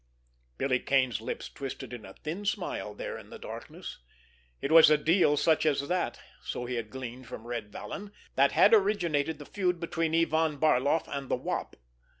Billy 0.57 0.79
Kane's 0.79 1.21
lips 1.21 1.47
twisted 1.47 1.93
in 1.93 2.07
a 2.07 2.15
thin 2.15 2.43
smile 2.43 2.95
there 2.95 3.19
in 3.19 3.29
the 3.29 3.37
darkness. 3.37 3.99
It 4.59 4.71
was 4.71 4.89
a 4.89 4.97
deal 4.97 5.37
such 5.37 5.63
as 5.63 5.87
that, 5.89 6.19
so 6.43 6.65
he 6.65 6.73
had 6.73 6.89
gleaned 6.89 7.27
from 7.27 7.45
Red 7.45 7.71
Vallon, 7.71 8.11
that 8.33 8.53
had 8.53 8.73
originated 8.73 9.37
the 9.37 9.45
feud 9.45 9.79
between 9.79 10.15
Ivan 10.15 10.57
Barloff 10.57 11.07
and 11.07 11.29
the 11.29 11.35
Wop. 11.35 11.75